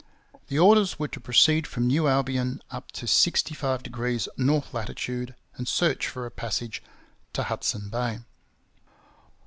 [0.47, 6.07] The orders were to proceed from New Albion up to 65° north latitude and search
[6.07, 6.81] for a passage
[7.33, 8.21] to Hudson Bay.